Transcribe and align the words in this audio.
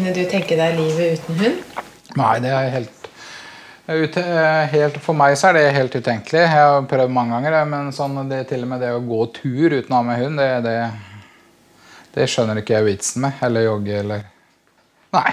Kunne 0.00 0.14
du 0.16 0.22
tenke 0.24 0.56
deg 0.56 0.78
livet 0.78 1.20
uten 1.20 1.36
hund? 1.42 1.80
Nei, 2.16 2.36
det 2.40 2.54
er 2.56 2.70
helt 2.72 3.00
helt, 3.90 4.96
for 5.02 5.18
meg 5.18 5.36
så 5.36 5.50
er 5.50 5.58
det 5.58 5.74
helt 5.74 5.94
utenkelig. 5.94 6.40
Jeg 6.40 6.48
har 6.48 6.86
prøvd 6.88 7.10
mange 7.12 7.34
ganger, 7.34 7.64
men 7.66 7.92
sånn, 7.92 8.16
det, 8.30 8.44
til 8.48 8.62
og 8.62 8.70
med 8.70 8.80
det 8.80 8.92
å 8.94 9.02
gå 9.02 9.26
tur 9.34 9.74
uten 9.74 9.92
å 9.92 9.98
ha 9.98 10.06
med 10.06 10.20
hund, 10.22 10.38
det, 10.38 10.62
det, 10.64 10.76
det 12.14 12.28
skjønner 12.30 12.62
ikke 12.62 12.78
jeg 12.78 12.86
vitsen 12.86 13.26
med. 13.26 13.42
Eller 13.42 13.66
jogge 13.66 13.98
eller 14.00 14.24
Nei. 15.10 15.32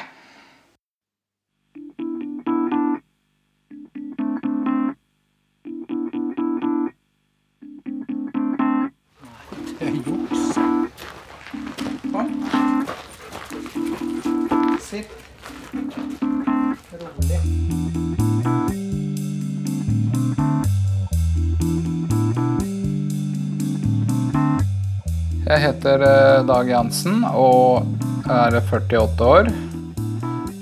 Jeg 25.57 25.71
heter 25.71 26.03
eh, 26.05 26.43
Dag 26.45 26.67
Jansen 26.69 27.23
og 27.25 27.87
er 28.29 28.59
48 28.59 29.25
år. 29.25 29.47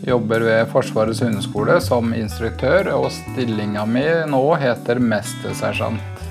Jobber 0.08 0.46
ved 0.48 0.70
Forsvarets 0.72 1.20
hundeskole 1.20 1.76
som 1.84 2.14
instruktør, 2.16 2.94
og 2.96 3.10
stillinga 3.12 3.84
mi 3.92 4.06
nå 4.32 4.40
heter 4.62 5.02
mestersersjant. 5.04 6.24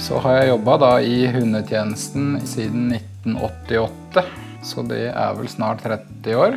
Så 0.00 0.22
har 0.24 0.38
jeg 0.38 0.48
jobba 0.54 0.94
i 1.04 1.26
hundetjenesten 1.34 2.38
siden 2.48 2.96
1988, 2.96 4.24
så 4.64 4.86
det 4.88 5.10
er 5.10 5.36
vel 5.36 5.52
snart 5.52 5.84
30 5.84 6.40
år. 6.40 6.56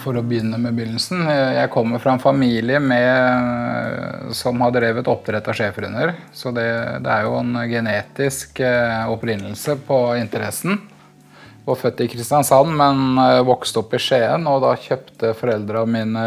For 0.00 0.16
å 0.16 0.22
begynne 0.24 0.56
med 0.56 0.76
begynnelsen. 0.78 1.26
Jeg 1.28 1.70
kommer 1.74 2.00
fra 2.00 2.14
en 2.14 2.22
familie 2.22 2.78
med, 2.80 4.30
som 4.36 4.60
har 4.64 4.72
drevet 4.72 5.08
oppdrett 5.10 5.48
av 5.50 5.56
schæferhunder. 5.58 6.14
Så 6.32 6.54
det, 6.56 6.68
det, 7.04 7.10
er 7.12 7.26
jo 7.26 7.34
en 7.36 7.58
genetisk 7.68 8.62
eh, 8.64 9.10
opprinnelse 9.12 9.76
på 9.84 9.98
interessen. 10.16 10.78
Var 11.66 11.78
født 11.82 12.00
i 12.00 12.08
Kristiansand, 12.14 12.72
men 12.80 13.20
eh, 13.20 13.42
vokste 13.44 13.82
opp 13.82 13.92
i 13.96 14.00
Skien. 14.00 14.48
Og 14.48 14.62
da 14.64 14.72
kjøpte 14.80 15.34
foreldra 15.36 15.84
mine 15.84 16.24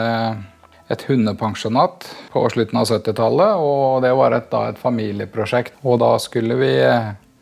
et 0.94 1.08
hundepensjonat 1.10 2.06
på 2.34 2.46
slutten 2.54 2.78
av 2.84 2.88
70-tallet. 2.92 3.58
Og 3.58 4.06
det 4.06 4.14
var 4.20 4.38
et, 4.38 4.50
da 4.54 4.68
et 4.70 4.82
familieprosjekt. 4.82 5.82
Og 5.82 5.98
da 6.04 6.14
skulle 6.22 6.60
vi 6.62 6.74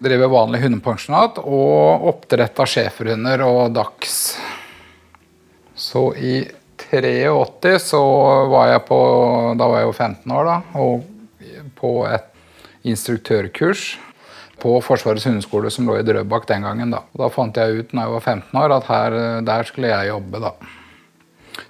drive 0.02 0.32
vanlig 0.32 0.64
hundepensjonat 0.64 1.44
og 1.44 2.10
oppdrett 2.16 2.64
av 2.64 2.70
schæferhunder 2.72 3.44
og 3.45 3.76
dachs. 3.76 4.23
Så 5.82 6.12
i 6.16 6.36
83 6.92 7.80
så 7.80 8.02
var 8.52 8.68
jeg 8.70 8.84
på 8.88 9.00
Da 9.58 9.67
var 9.70 9.82
jeg 9.82 9.89
jo 9.89 9.95
15 9.98 10.36
år, 10.38 10.50
da. 10.50 10.58
Og 10.82 11.08
på 11.78 11.94
et 12.10 12.28
instruktørkurs 12.86 13.95
på 14.61 14.76
Forsvarets 14.86 15.26
hundeskole 15.26 15.72
som 15.73 15.88
lå 15.89 15.98
i 15.98 16.05
Drøbak 16.05 16.45
den 16.50 16.66
gangen. 16.66 16.94
Da 16.94 17.02
Da 17.17 17.32
fant 17.33 17.58
jeg 17.58 17.82
ut 17.82 17.94
når 17.94 18.05
jeg 18.05 18.14
var 18.14 18.28
15 18.36 18.61
år 18.61 18.76
at 18.78 18.92
her, 18.92 19.17
der 19.42 19.66
skulle 19.66 19.89
jeg 19.89 20.11
jobbe, 20.11 20.44
da. 20.45 20.54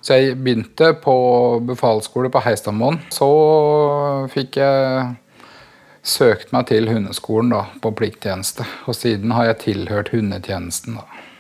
Så 0.02 0.18
jeg 0.18 0.38
begynte 0.44 0.94
på 1.00 1.16
befalsskole 1.72 2.30
på 2.34 2.44
Heistadmoen. 2.44 3.00
Så 3.14 3.32
fikk 4.34 4.60
jeg 4.60 5.16
søkt 6.04 6.52
meg 6.52 6.68
til 6.68 6.90
hundeskolen 6.90 7.54
da, 7.54 7.66
på 7.82 7.94
plikttjeneste. 7.96 8.66
Og 8.90 8.98
siden 8.98 9.32
har 9.38 9.52
jeg 9.52 9.62
tilhørt 9.66 10.12
hundetjenesten. 10.14 11.00
da. 11.00 11.31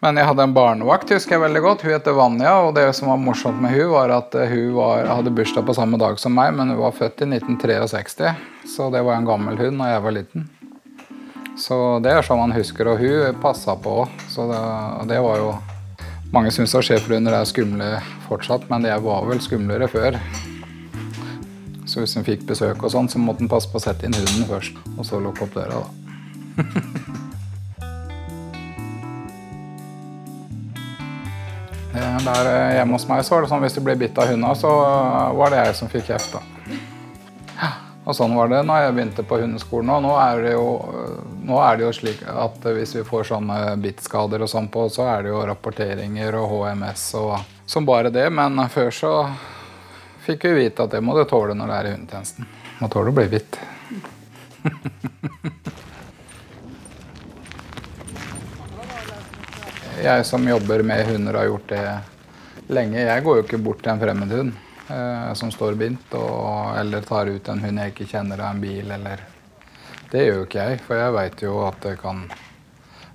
Men 0.00 0.16
jeg 0.16 0.30
hadde 0.30 0.44
en 0.46 0.54
barnevakt, 0.56 1.10
husker 1.12 1.36
jeg 1.36 1.42
veldig 1.42 1.60
godt. 1.60 1.82
Hun 1.84 1.92
heter 1.92 2.14
Vanja. 2.16 2.54
Og 2.64 2.72
det 2.76 2.86
som 2.96 3.10
var 3.12 3.20
morsomt 3.20 3.60
med 3.60 3.74
hun 3.76 3.92
var 3.92 4.12
at 4.14 4.32
hun 4.32 4.72
var, 4.78 5.04
hadde 5.10 5.32
bursdag 5.36 5.66
på 5.68 5.76
samme 5.76 6.00
dag 6.00 6.16
som 6.20 6.32
meg, 6.32 6.54
men 6.56 6.72
hun 6.72 6.80
var 6.80 6.96
født 6.96 7.20
i 7.26 7.28
1963. 7.28 8.32
Så 8.76 8.88
det 8.94 9.04
var 9.04 9.18
en 9.18 9.28
gammel 9.28 9.60
hund 9.60 9.82
da 9.82 9.90
jeg 9.92 10.04
var 10.06 10.16
liten. 10.16 10.48
Så 11.60 11.76
det 12.00 12.14
er 12.16 12.24
sånn 12.24 12.40
man 12.40 12.56
husker. 12.56 12.88
Og 12.88 13.02
hun 13.02 13.40
passa 13.44 13.76
på. 13.76 14.06
Så 14.32 14.48
det, 14.48 14.62
det 15.12 15.20
var 15.24 15.42
jo 15.42 15.52
Mange 16.30 16.52
syns 16.54 16.70
schæferhunder 16.70 17.34
er 17.34 17.46
skumle 17.50 17.86
fortsatt, 18.28 18.68
men 18.70 18.84
de 18.84 18.92
var 19.02 19.24
vel 19.26 19.40
skumlere 19.42 19.88
før. 19.90 20.14
Så 21.90 22.04
hvis 22.04 22.14
en 22.14 22.22
fikk 22.22 22.44
besøk, 22.46 22.84
og 22.86 22.92
sånn, 22.94 23.10
så 23.10 23.18
måtte 23.18 23.42
en 23.42 23.50
passe 23.50 23.66
på 23.66 23.80
å 23.80 23.82
sette 23.82 24.06
inn 24.06 24.14
hunden 24.14 24.46
først. 24.46 24.78
Og 24.94 25.08
så 25.08 25.18
lukke 25.18 25.48
opp 25.48 25.58
døra, 25.58 25.82
da. 25.82 27.26
Der 31.92 32.46
eh, 32.46 32.76
hjemme 32.76 32.94
hos 32.94 33.06
meg 33.10 33.24
så 33.26 33.34
var 33.34 33.44
det 33.44 33.50
sånn 33.50 33.62
hvis 33.64 33.76
du 33.76 33.82
ble 33.82 33.96
bitt 33.98 34.18
av 34.20 34.30
hunda, 34.30 34.54
så 34.54 34.70
var 35.36 35.50
det 35.50 35.62
jeg 35.64 35.76
som 35.80 35.90
fikk 35.90 36.10
kjeft. 36.12 36.36
da. 36.36 36.42
Og 38.06 38.16
sånn 38.16 38.34
var 38.34 38.50
det 38.50 38.62
når 38.66 38.84
jeg 38.84 38.94
begynte 38.96 39.24
på 39.26 39.40
hundeskolen. 39.42 39.90
Og 39.96 40.04
nå 40.06 40.14
er 40.22 40.42
det 40.44 40.52
jo, 40.54 40.66
er 41.58 41.78
det 41.78 41.84
jo 41.84 41.92
slik 41.94 42.22
at 42.30 42.64
hvis 42.64 42.94
vi 42.96 43.06
får 43.06 43.28
sånne 43.32 43.58
bittskader 43.82 44.46
og 44.46 44.50
sånn 44.50 44.70
på, 44.72 44.86
så 44.92 45.08
er 45.12 45.26
det 45.26 45.34
jo 45.34 45.42
rapporteringer 45.50 46.38
og 46.40 46.54
HMS 46.54 47.04
og 47.20 47.34
som 47.70 47.86
bare 47.86 48.10
det. 48.14 48.26
Men 48.34 48.58
før 48.72 48.90
så 48.94 49.14
fikk 50.26 50.48
vi 50.48 50.56
vite 50.64 50.86
at 50.86 50.96
det 50.96 51.02
må 51.04 51.18
du 51.18 51.24
tåle 51.28 51.54
når 51.58 51.70
du 51.70 51.76
er 51.76 51.90
i 51.90 51.94
hundetjenesten. 51.96 52.50
Må 52.80 52.90
tåle 52.92 53.12
å 53.12 53.18
bli 53.18 53.28
bitt. 53.36 53.60
Jeg 60.00 60.24
som 60.24 60.48
jobber 60.48 60.82
med 60.82 61.06
hunder, 61.06 61.34
har 61.34 61.44
gjort 61.44 61.68
det 61.68 61.98
lenge. 62.72 63.00
Jeg 63.02 63.24
går 63.24 63.36
jo 63.36 63.42
ikke 63.44 63.58
bort 63.60 63.82
til 63.84 63.92
en 63.92 64.00
fremmed 64.00 64.30
hund 64.32 64.54
eh, 64.88 65.32
som 65.36 65.50
står 65.52 65.76
bindt, 65.76 66.14
og, 66.16 66.70
eller 66.80 67.04
tar 67.04 67.28
ut 67.28 67.50
en 67.52 67.60
hund 67.60 67.82
jeg 67.82 67.92
ikke 67.92 68.06
kjenner 68.08 68.40
av 68.40 68.54
en 68.54 68.62
bil, 68.62 68.94
eller 68.96 69.26
Det 70.10 70.24
gjør 70.24 70.40
jo 70.40 70.46
ikke 70.46 70.64
jeg, 70.70 70.80
for 70.86 70.98
jeg 70.98 71.14
veit 71.14 71.42
jo 71.44 71.58
at 71.66 71.76
det 71.84 71.92
kan 72.00 72.24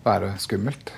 være 0.06 0.35
skummelt. 0.40 0.94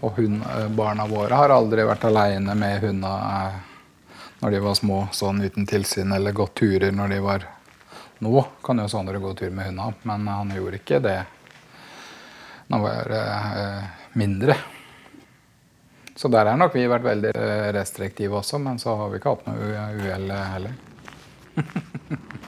Og 0.00 0.14
hund, 0.20 0.38
eh, 0.54 0.70
barna 0.70 1.08
våre 1.10 1.42
har 1.42 1.56
aldri 1.58 1.84
vært 1.90 2.06
aleine 2.06 2.54
med 2.54 2.78
hundene 2.86 3.34
eh, 3.42 3.60
når 4.38 4.54
de 4.54 4.64
var 4.68 4.78
små, 4.78 5.02
sånn 5.10 5.42
uten 5.42 5.66
tilsyn, 5.66 6.14
eller 6.14 6.38
gått 6.38 6.54
turer 6.62 6.94
når 6.94 7.16
de 7.16 7.20
var 7.26 7.50
Nå 8.22 8.38
kan 8.62 8.78
jo 8.78 8.86
Sondre 8.86 9.18
gå 9.18 9.32
tur 9.34 9.50
med 9.50 9.66
hundene, 9.66 9.98
men 10.06 10.28
han 10.30 10.54
gjorde 10.54 10.78
ikke 10.78 11.02
det 11.02 11.24
når 12.72 12.80
vi 12.82 12.92
er 12.92 13.12
eh, 13.62 13.82
mindre. 14.18 14.56
Så 16.16 16.28
der 16.32 16.46
har 16.48 16.56
nok 16.60 16.74
vi 16.76 16.86
vært 16.88 17.04
veldig 17.04 17.32
eh, 17.36 17.68
restriktive 17.76 18.38
også, 18.40 18.60
men 18.62 18.78
så 18.80 18.96
har 18.96 19.12
vi 19.12 19.20
ikke 19.20 19.34
hatt 19.34 19.46
noe 19.48 19.56
uhell 20.00 20.32
heller. 20.32 20.72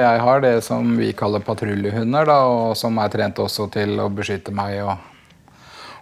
Jeg 0.00 0.20
har 0.22 0.40
det 0.40 0.60
som 0.64 0.96
vi 0.96 1.10
kaller 1.18 1.42
patruljehunder, 1.44 2.30
og 2.30 2.76
som 2.78 2.98
er 3.02 3.10
trent 3.12 3.38
også 3.42 3.66
til 3.74 3.98
å 4.00 4.06
beskytte 4.14 4.54
meg 4.54 4.78
og, 4.86 4.94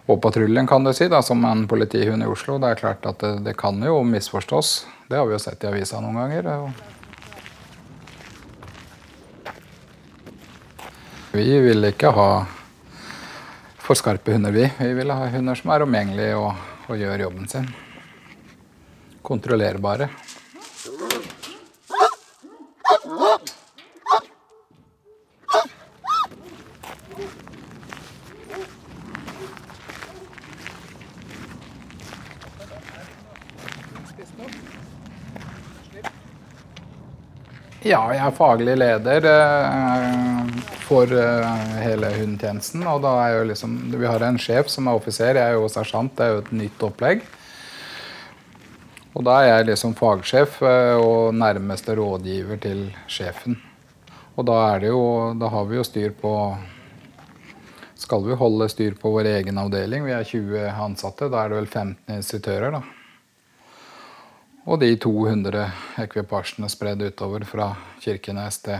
og 0.05 0.21
patruljen, 0.23 0.69
kan 0.69 0.85
du 0.85 0.93
si, 0.95 1.09
da, 1.11 1.23
som 1.25 1.41
en 1.49 1.65
politihund 1.67 2.23
i 2.23 2.29
Oslo. 2.29 2.59
Det 2.61 2.69
er 2.69 2.79
klart 2.79 3.09
at 3.09 3.19
det, 3.25 3.33
det 3.49 3.57
kan 3.59 3.81
jo 3.83 4.03
misforstås. 4.05 4.85
Det 5.09 5.17
har 5.17 5.25
vi 5.27 5.33
jo 5.35 5.41
sett 5.41 5.65
i 5.65 5.71
avisa 5.73 5.99
noen 6.05 6.21
ganger. 6.21 6.43
Og... 6.53 6.98
Vi 11.31 11.59
ville 11.59 11.91
ikke 11.93 12.09
ha 12.09 12.29
for 13.77 13.97
skarpe 13.97 14.33
hunder, 14.33 14.51
vi. 14.51 14.65
Vi 14.79 14.93
ville 14.97 15.13
ha 15.13 15.27
hunder 15.29 15.57
som 15.57 15.69
er 15.73 15.85
omgjengelige 15.85 16.39
og, 16.41 16.57
og 16.89 16.97
gjør 16.97 17.23
jobben 17.27 17.47
sin. 17.49 17.69
Kontrollerbare. 19.21 20.09
Ja, 37.85 38.01
jeg 38.11 38.19
er 38.21 38.33
faglig 38.35 38.75
leder 38.77 39.25
eh, 39.29 40.28
for 40.89 41.11
eh, 41.13 41.75
hele 41.83 42.09
hundetjenesten. 42.15 42.85
Og 42.89 43.03
da 43.05 43.13
er 43.23 43.35
jo 43.37 43.49
liksom, 43.51 43.75
vi 43.93 44.07
har 44.09 44.25
en 44.25 44.39
sjef 44.41 44.71
som 44.73 44.89
er 44.89 44.97
offiser, 44.97 45.37
jeg 45.37 45.53
er 45.53 45.57
jo 45.59 45.69
sersjant. 45.71 46.15
Det 46.17 46.25
er 46.25 46.33
jo 46.33 46.41
et 46.43 46.51
nytt 46.63 46.85
opplegg. 46.89 47.23
Og 49.17 49.25
da 49.25 49.39
er 49.41 49.49
jeg 49.51 49.69
liksom 49.71 49.95
fagsjef 49.99 50.61
eh, 50.65 50.97
og 50.97 51.35
nærmeste 51.37 51.95
rådgiver 51.97 52.61
til 52.63 52.83
sjefen. 53.09 53.59
Og 54.39 54.45
da, 54.47 54.59
er 54.73 54.85
det 54.85 54.91
jo, 54.93 55.01
da 55.37 55.49
har 55.51 55.65
vi 55.69 55.79
jo 55.79 55.85
styr 55.85 56.13
på 56.15 56.33
Skal 57.99 58.23
vi 58.23 58.37
holde 58.39 58.69
styr 58.71 58.93
på 58.95 59.11
vår 59.11 59.27
egen 59.27 59.57
avdeling, 59.59 60.05
vi 60.07 60.13
er 60.15 60.23
20 60.23 60.69
ansatte, 60.71 61.27
da 61.27 61.41
er 61.43 61.51
det 61.51 61.57
vel 61.57 61.67
15 61.67 62.15
instruktører, 62.15 62.77
da. 62.77 62.79
Og 64.69 64.79
de 64.79 64.93
200 64.95 65.65
ekvipasjene 66.05 66.69
spredd 66.71 67.03
utover 67.03 67.43
fra 67.49 67.73
Kirkenes 67.99 68.61
til 68.63 68.79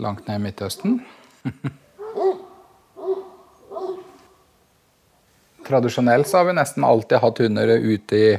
langt 0.00 0.26
ned 0.28 0.36
i 0.40 0.42
Midtøsten. 0.44 1.00
Tradisjonelt 5.68 6.26
så 6.28 6.40
har 6.40 6.44
vi 6.48 6.52
nesten 6.58 6.84
alltid 6.84 7.18
hatt 7.22 7.38
hunder 7.44 7.68
ute 7.68 8.16
i 8.16 8.30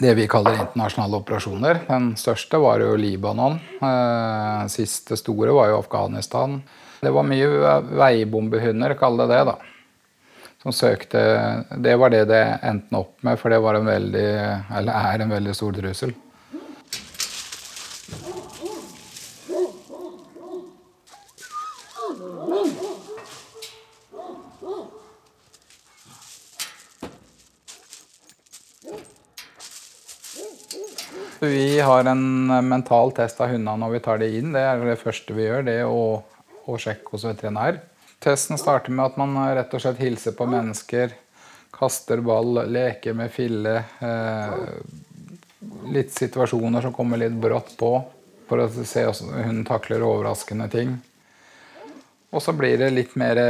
det 0.00 0.14
vi 0.16 0.28
kaller 0.30 0.58
internasjonale 0.58 1.16
operasjoner. 1.20 1.74
Den 1.88 2.16
største 2.20 2.56
var 2.60 2.80
jo 2.84 2.96
Libanon. 2.96 3.58
Eh, 3.80 4.66
siste 4.72 5.16
store 5.18 5.52
var 5.56 5.66
jo 5.72 5.80
Afghanistan. 5.80 6.62
Det 7.00 7.10
var 7.12 7.24
mye 7.24 7.48
veibombehunder, 7.96 8.94
kall 9.00 9.16
det 9.22 9.28
det, 9.32 9.44
da 9.48 9.56
som 10.62 10.72
søkte 10.72 11.20
Det 11.76 11.96
var 11.96 12.10
det 12.10 12.24
det 12.28 12.42
endte 12.62 12.96
opp 12.96 13.22
med, 13.24 13.38
for 13.40 13.50
det 13.50 13.60
var 13.64 13.78
en 13.78 13.86
veldig, 13.88 14.28
eller 14.76 15.12
er 15.12 15.24
en 15.24 15.32
veldig 15.32 15.54
stor 15.56 15.72
trussel. 15.72 16.12
Vi 31.40 31.80
har 31.80 32.04
en 32.04 32.46
mental 32.68 33.14
test 33.16 33.40
av 33.40 33.48
hundene 33.48 33.80
når 33.80 33.94
vi 33.94 34.00
tar 34.04 34.20
det 34.20 34.28
inn. 34.36 34.52
Det 34.52 34.60
er 34.60 34.82
det 34.84 34.98
første 35.00 35.32
vi 35.32 35.46
gjør. 35.46 35.64
Det 35.64 35.78
å, 35.88 36.02
å 36.68 36.76
sjekke 36.80 37.14
hos 37.14 37.24
veterinær. 37.24 37.80
Testen 38.20 38.60
starter 38.60 38.92
med 38.92 39.06
at 39.06 39.16
man 39.16 39.38
rett 39.56 39.72
og 39.72 39.80
slett 39.80 40.02
hilser 40.02 40.36
på 40.36 40.44
mennesker. 40.50 41.14
Kaster 41.72 42.20
ball, 42.20 42.66
leker 42.68 43.16
med 43.16 43.32
fille. 43.32 43.78
Eh, 44.04 44.58
litt 45.94 46.12
situasjoner 46.12 46.84
som 46.84 46.92
kommer 46.92 47.20
litt 47.22 47.36
brått 47.40 47.72
på, 47.80 47.94
for 48.50 48.60
å 48.60 48.68
se 48.68 49.06
hvordan 49.06 49.48
hun 49.48 49.62
takler 49.68 50.04
overraskende 50.04 50.68
ting. 50.72 50.98
Og 52.30 52.42
så 52.42 52.52
blir 52.54 52.76
det 52.78 52.92
litt 52.94 53.16
mer 53.18 53.40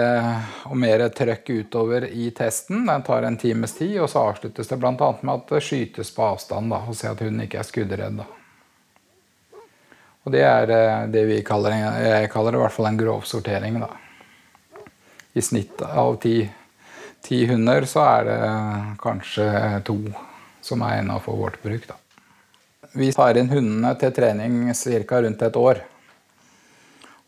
og 0.65 0.77
mer 0.81 1.03
trøkk 1.13 1.51
utover 1.53 2.07
i 2.09 2.31
testen. 2.33 2.87
Den 2.89 3.03
tar 3.05 3.27
en 3.29 3.37
times 3.37 3.75
tid, 3.77 3.99
og 4.01 4.09
så 4.09 4.23
avsluttes 4.31 4.71
det 4.71 4.79
bl.a. 4.81 4.93
med 4.97 5.35
at 5.35 5.51
det 5.53 5.61
skytes 5.67 6.15
på 6.17 6.25
avstand. 6.25 6.73
Da, 6.73 6.81
og 6.89 6.97
se 6.97 7.11
at 7.11 7.21
hunden 7.21 7.45
ikke 7.45 7.61
er 7.61 7.69
skuddredd. 7.69 8.23
Da. 8.23 8.29
Og 10.25 10.33
det 10.33 10.47
er 10.49 10.73
eh, 10.73 11.09
det 11.13 11.27
vi 11.29 11.43
kaller, 11.45 11.77
jeg 11.77 12.33
kaller 12.33 12.57
det 12.57 12.61
i 12.61 12.65
hvert 12.65 12.77
fall 12.79 12.89
en 12.89 13.03
grovsortering. 13.03 13.83
da 13.85 13.91
i 15.33 15.43
snitt 15.43 15.83
av 15.83 16.17
ti, 16.17 16.51
ti, 17.21 17.47
hunder, 17.47 17.85
så 17.85 18.03
er 18.05 18.25
det 18.27 18.39
kanskje 19.03 19.47
to 19.87 19.99
som 20.61 20.83
er 20.83 21.01
innafor 21.01 21.39
vårt 21.39 21.63
bruk. 21.63 21.87
Da. 21.89 21.97
Vi 22.93 23.13
tar 23.15 23.39
inn 23.39 23.53
hundene 23.53 23.95
til 24.01 24.13
trening 24.13 24.73
ca. 24.75 25.23
rundt 25.23 25.43
et 25.43 25.57
år. 25.57 25.83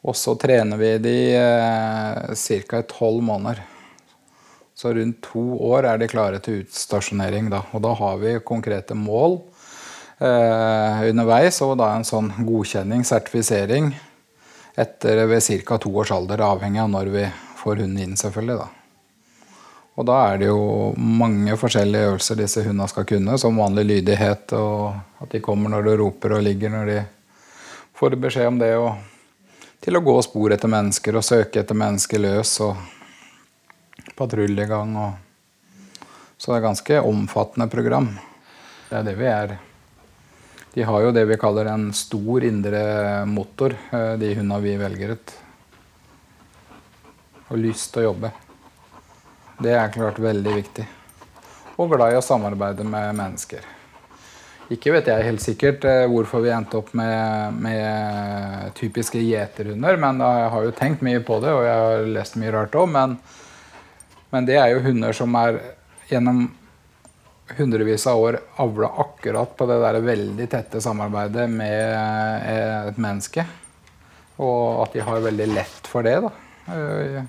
Og 0.02 0.16
så 0.19 0.34
trener 0.34 0.81
vi 0.81 0.96
de 0.99 1.16
eh, 1.38 2.34
ca. 2.34 2.81
i 2.81 2.88
tolv 2.90 3.22
måneder. 3.22 3.62
Så 4.75 4.90
rundt 4.94 5.20
to 5.22 5.43
år 5.62 5.87
er 5.87 6.00
de 6.00 6.08
klare 6.10 6.40
til 6.43 6.64
utstasjonering. 6.64 7.52
Da. 7.52 7.62
Og 7.70 7.84
da 7.84 7.93
har 7.94 8.19
vi 8.19 8.32
konkrete 8.43 8.96
mål 8.99 9.38
eh, 10.19 11.04
underveis, 11.12 11.60
og 11.62 11.76
da 11.78 11.93
en 11.94 12.08
sånn 12.08 12.32
godkjenning, 12.43 13.06
sertifisering, 13.06 13.93
etter 14.75 15.22
ved 15.31 15.46
ca. 15.62 15.78
to 15.78 15.93
års 16.02 16.10
alder, 16.10 16.43
avhengig 16.50 16.82
av 16.82 16.90
når 16.90 17.12
vi 17.14 17.26
får 17.62 17.84
hunden 17.84 18.02
inn, 18.02 18.19
selvfølgelig. 18.19 18.58
da. 18.58 18.70
Og 19.93 20.08
da 20.08 20.19
er 20.32 20.38
det 20.40 20.48
jo 20.48 20.60
mange 20.96 21.55
forskjellige 21.60 22.08
øvelser 22.08 22.38
disse 22.40 22.62
hundene 22.64 22.88
skal 22.88 23.06
kunne, 23.06 23.38
som 23.38 23.60
vanlig 23.60 23.84
lydighet, 23.90 24.55
og 24.56 25.22
at 25.22 25.34
de 25.37 25.44
kommer 25.44 25.70
når 25.70 25.87
du 25.87 25.94
roper, 26.00 26.38
og 26.38 26.46
ligger 26.48 26.72
når 26.72 26.90
de 26.90 27.00
får 28.00 28.16
beskjed 28.19 28.55
om 28.55 28.62
det. 28.62 28.75
og 28.81 29.12
til 29.82 29.99
å 29.99 30.05
gå 30.05 30.14
spor 30.23 30.55
etter 30.55 30.70
mennesker 30.70 31.19
og 31.19 31.26
søke 31.26 31.62
etter 31.62 31.79
mennesker 31.79 32.23
løs 32.23 32.55
og 32.62 32.79
patruljegang. 34.19 34.94
Og 34.94 36.02
så 36.38 36.52
det 36.52 36.61
er 36.61 36.67
ganske 36.69 37.00
omfattende 37.11 37.67
program. 37.70 38.12
Det 38.88 39.00
er 39.00 39.06
det 39.08 39.17
vi 39.19 39.29
er. 39.31 39.56
De 40.73 40.87
har 40.88 41.05
jo 41.05 41.12
det 41.12 41.26
vi 41.29 41.37
kaller 41.40 41.69
en 41.69 41.90
stor 41.96 42.46
indre 42.46 42.82
motor, 43.29 43.75
eh, 43.93 44.14
de 44.23 44.32
hundene 44.38 44.62
vi 44.64 44.79
velger 44.81 45.17
ut 45.17 45.34
og 47.52 47.58
lyst 47.61 47.90
til 47.93 48.00
å 48.00 48.06
jobbe. 48.06 48.31
Det 49.61 49.75
er 49.76 49.93
klart 49.93 50.17
veldig 50.23 50.55
viktig. 50.56 50.87
Og 51.76 51.90
glad 51.93 52.14
i 52.14 52.17
å 52.17 52.25
samarbeide 52.25 52.87
med 52.88 53.12
mennesker. 53.19 53.67
Ikke 54.72 54.92
vet 54.94 55.08
jeg 55.10 55.26
helt 55.26 55.42
sikkert 55.42 55.84
eh, 55.88 56.06
hvorfor 56.08 56.42
vi 56.44 56.52
endte 56.54 56.78
opp 56.78 56.92
med, 56.96 57.58
med 57.60 58.72
typiske 58.78 59.20
gjeterhunder, 59.20 59.98
men 60.00 60.22
jeg 60.22 60.48
har 60.54 60.66
jo 60.66 60.74
tenkt 60.76 61.04
mye 61.04 61.20
på 61.24 61.38
det, 61.42 61.52
og 61.52 61.66
jeg 61.66 61.82
har 61.82 62.10
lest 62.16 62.38
mye 62.40 62.52
rart 62.54 62.76
òg. 62.78 62.88
Men, 62.94 63.16
men, 64.32 64.48
det 64.48 64.56
er 64.60 64.72
jo 64.72 64.84
hunder 64.86 65.16
som 65.16 65.36
er 65.40 65.60
gjennom 66.08 66.46
hundrevis 67.58 68.06
av 68.08 68.22
år 68.22 68.38
avla 68.62 68.88
akkurat 69.02 69.52
på 69.58 69.66
det 69.69 69.76
der 69.82 70.00
veldig 70.06 70.48
tette 70.48 70.80
samarbeidet 70.80 71.50
med 71.52 72.48
et 72.88 73.02
menneske. 73.02 73.44
Og 74.40 74.86
at 74.86 74.96
de 74.96 75.04
har 75.04 75.26
veldig 75.26 75.52
lett 75.52 75.90
for 75.90 76.06
det. 76.06 76.16
da. 76.24 76.32
Eh, 76.72 77.22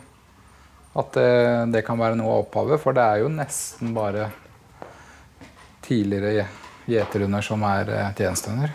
at 0.93 1.15
det, 1.17 1.29
det, 1.73 1.81
kan 1.85 1.99
være 1.99 2.17
noe 2.19 2.37
av 2.37 2.45
opphavet. 2.45 2.81
For 2.81 2.95
det 2.95 3.03
er 3.03 3.23
jo 3.23 3.31
nesten 3.33 3.95
bare 3.97 4.29
tidligere 5.83 6.45
gjeterhunder 6.85 7.41
som 7.45 7.63
er 7.67 7.89
eh, 7.89 8.11
tjenestehunder. 8.17 8.73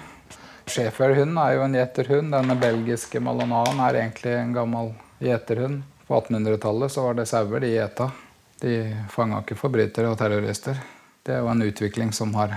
Schæferhunden 0.68 1.38
er 1.40 1.54
jo 1.56 1.62
en 1.64 1.76
gjeterhund. 1.78 2.32
Denne 2.34 2.56
belgiske 2.60 3.20
malonaen 3.24 3.80
er 3.86 4.02
egentlig 4.02 4.34
en 4.36 4.52
gammel 4.56 4.92
gjeterhund. 5.24 5.82
På 6.08 6.20
1800-tallet 6.20 6.92
så 6.92 7.06
var 7.06 7.18
det 7.18 7.28
sauer 7.28 7.64
de 7.64 7.72
gjeta. 7.72 8.10
De 8.60 8.74
fanga 9.12 9.40
ikke 9.44 9.58
forbrytere 9.60 10.12
og 10.12 10.18
terrorister. 10.20 10.80
Det 11.24 11.36
er 11.36 11.42
jo 11.44 11.50
en 11.52 11.64
utvikling 11.64 12.12
som 12.16 12.34
har 12.36 12.56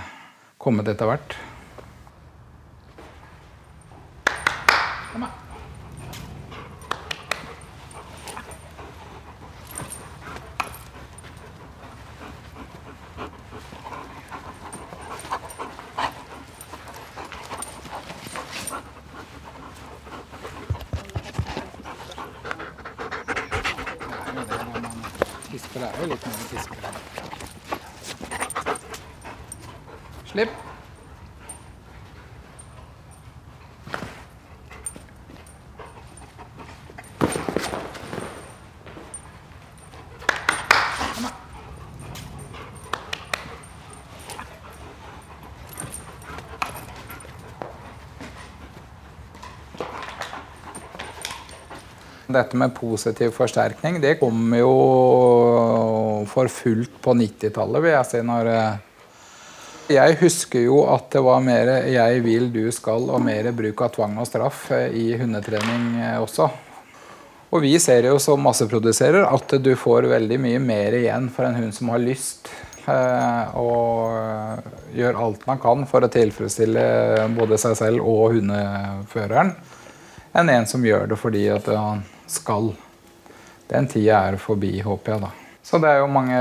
kommet 0.61 0.91
etter 0.91 1.09
hvert. 1.09 1.35
For 25.71 25.79
det 25.79 25.87
er 25.87 26.01
jo 26.01 26.07
litt 26.11 26.25
mer 26.27 26.41
fiskere. 26.51 26.89
Slipp. 30.31 30.59
Dette 52.33 52.57
med 52.57 52.73
positiv 52.75 53.33
forsterkning 53.35 53.99
det 54.03 54.17
kom 54.19 54.53
jo 54.55 54.71
for 56.29 56.51
fullt 56.51 56.97
på 57.03 57.15
90-tallet, 57.17 57.83
vil 57.83 57.95
jeg 57.95 58.09
si. 58.09 58.23
når 58.25 58.49
eh, 58.51 58.79
jeg 59.91 60.17
husker 60.21 60.65
jo 60.67 60.81
at 60.91 61.09
det 61.11 61.21
var 61.25 61.41
mer 61.43 61.67
'jeg 61.89 62.23
vil, 62.23 62.51
du 62.51 62.71
skal' 62.71 63.09
og 63.09 63.21
mer 63.21 63.51
bruk 63.51 63.81
av 63.81 63.89
tvang 63.95 64.17
og 64.17 64.27
straff 64.27 64.71
eh, 64.71 64.89
i 64.93 65.17
hundetrening 65.17 65.99
eh, 65.99 66.19
også. 66.21 66.49
Og 67.51 67.61
vi 67.61 67.77
ser 67.79 68.07
jo 68.07 68.17
som 68.19 68.39
masseproduserer 68.39 69.27
at 69.27 69.63
du 69.63 69.75
får 69.75 70.07
veldig 70.07 70.39
mye 70.39 70.59
mer 70.59 70.93
igjen 70.93 71.29
for 71.29 71.43
en 71.45 71.55
hund 71.55 71.73
som 71.73 71.89
har 71.89 71.99
lyst 71.99 72.47
og 73.61 74.09
gjør 74.95 75.19
alt 75.19 75.43
man 75.45 75.59
kan 75.61 75.83
for 75.85 76.01
å 76.01 76.09
tilfredsstille 76.11 77.27
både 77.35 77.59
seg 77.61 77.75
selv 77.77 78.07
og 78.07 78.33
hundeføreren, 78.37 79.53
enn 80.33 80.49
en 80.49 80.65
som 80.65 80.85
gjør 80.85 81.11
det 81.11 81.19
fordi 81.19 81.45
at 81.53 81.67
han 81.67 82.01
skal. 82.31 82.71
Den 83.71 83.87
tida 83.91 84.25
er 84.27 84.39
forbi, 84.41 84.73
håper 84.83 85.15
jeg, 85.15 85.23
da. 85.23 85.31
Så 85.63 85.77
det 85.77 85.91
er 85.91 86.01
jo 86.01 86.09
mange, 86.09 86.37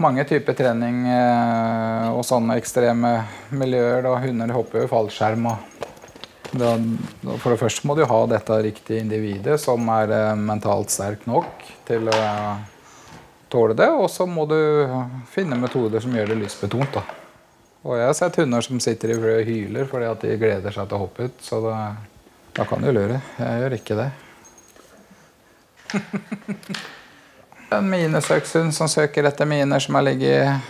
mange 0.00 0.24
typer 0.26 0.56
trening 0.56 1.04
eh, 1.12 2.08
og 2.10 2.24
sånne 2.24 2.56
ekstreme 2.58 3.12
miljøer. 3.52 4.00
Da. 4.06 4.16
Hunder 4.24 4.54
hopper 4.56 4.82
jo 4.82 4.90
fallskjerm. 4.90 5.50
Da, 6.52 6.72
for 7.40 7.52
det 7.52 7.60
første 7.60 7.88
må 7.88 7.96
du 7.96 8.02
ha 8.08 8.20
dette 8.28 8.58
riktige 8.64 9.04
individet 9.04 9.58
som 9.60 9.86
er 9.92 10.12
eh, 10.16 10.32
mentalt 10.40 10.92
sterk 10.92 11.28
nok 11.28 11.66
til 11.88 12.08
å 12.08 12.22
tåle 13.52 13.76
det. 13.76 13.90
Og 13.92 14.08
så 14.10 14.26
må 14.26 14.48
du 14.48 14.58
finne 15.30 15.60
metoder 15.60 16.00
som 16.02 16.16
gjør 16.16 16.32
det 16.32 16.40
lystbetont. 16.40 16.96
Da. 16.96 17.04
Og 17.82 17.98
jeg 17.98 18.08
har 18.08 18.16
sett 18.16 18.40
hunder 18.40 18.64
som 18.64 18.80
sitter 18.80 19.12
i 19.12 19.20
frø 19.20 19.38
og 19.40 19.48
hyler 19.52 19.88
fordi 19.90 20.10
at 20.10 20.24
de 20.24 20.40
gleder 20.40 20.74
seg 20.74 20.88
til 20.88 20.96
å 20.96 21.04
hoppe 21.04 21.28
ut. 21.28 21.40
Så 21.44 21.60
det, 21.68 21.78
da 22.56 22.66
kan 22.68 22.84
du 22.84 22.88
lure. 22.88 23.20
Jeg 23.36 23.64
gjør 23.64 23.78
ikke 23.78 24.00
det. 24.00 24.10
En 27.72 27.88
minesøkshund 27.88 28.74
som 28.76 28.88
søker 28.90 29.24
etter 29.24 29.48
miner 29.48 29.80
som 29.80 29.96
har 29.96 30.04
ligget, 30.04 30.60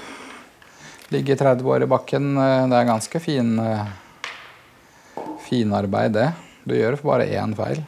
ligget 1.10 1.40
30 1.42 1.66
år 1.66 1.82
i 1.82 1.90
bakken, 1.90 2.36
eh, 2.38 2.68
det 2.70 2.78
er 2.78 2.86
ganske 2.86 3.20
fin, 3.20 3.58
eh, 3.58 3.86
finarbeid, 5.48 6.12
det. 6.12 6.28
Du 6.64 6.76
gjør 6.76 7.00
bare 7.02 7.26
én 7.26 7.56
feil. 7.58 7.82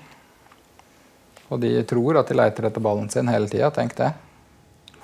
Og 1.48 1.60
de 1.60 1.76
tror 1.86 2.18
at 2.18 2.28
de 2.28 2.34
leiter 2.34 2.66
etter 2.66 2.82
ballen 2.82 3.10
sin 3.10 3.28
hele 3.30 3.48
tida. 3.48 3.70
Tenk 3.70 3.94
det. 3.96 4.10